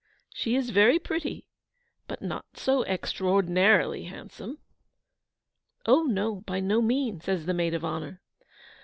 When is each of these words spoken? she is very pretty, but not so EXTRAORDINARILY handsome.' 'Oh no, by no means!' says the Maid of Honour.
she 0.33 0.55
is 0.55 0.71
very 0.71 0.97
pretty, 0.97 1.45
but 2.07 2.23
not 2.23 2.57
so 2.57 2.81
EXTRAORDINARILY 2.85 4.05
handsome.' 4.05 4.57
'Oh 5.85 6.05
no, 6.05 6.37
by 6.37 6.59
no 6.59 6.81
means!' 6.81 7.25
says 7.25 7.45
the 7.45 7.53
Maid 7.53 7.75
of 7.75 7.85
Honour. 7.85 8.19